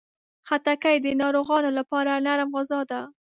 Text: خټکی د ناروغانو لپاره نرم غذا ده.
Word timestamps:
خټکی 0.47 0.95
د 1.01 1.07
ناروغانو 1.21 1.69
لپاره 1.79 2.11
نرم 2.25 2.49
غذا 2.57 2.79
ده. 2.91 3.01